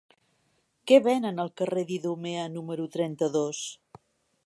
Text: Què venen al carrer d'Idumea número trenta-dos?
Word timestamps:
Què 0.91 0.97
venen 1.09 1.43
al 1.45 1.53
carrer 1.61 1.85
d'Idumea 1.91 2.49
número 2.57 2.91
trenta-dos? 2.97 3.65